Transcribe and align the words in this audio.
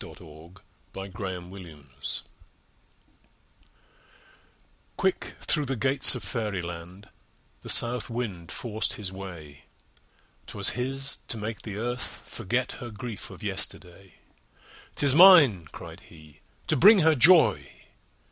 OUT 0.03 0.19
OF 0.19 0.53
DOORS 0.95 0.97
Early 1.21 1.83
Spring 2.01 2.25
Quick 4.97 5.35
through 5.41 5.67
the 5.67 5.75
gates 5.75 6.15
of 6.15 6.23
Fairyland 6.23 7.07
The 7.61 7.69
South 7.69 8.09
Wind 8.09 8.51
forced 8.51 8.93
his 8.93 9.11
way. 9.11 9.65
'Twas 10.47 10.69
his 10.71 11.19
to 11.27 11.37
make 11.37 11.61
the 11.61 11.75
Earth 11.77 12.27
forget 12.27 12.71
Her 12.71 12.89
grief 12.89 13.29
of 13.29 13.43
yesterday. 13.43 14.15
"'Tis 14.95 15.13
mine," 15.13 15.67
cried 15.71 15.99
he, 15.99 16.39
"to 16.65 16.75
bring 16.75 16.97
her 17.01 17.13
joy!" 17.13 17.71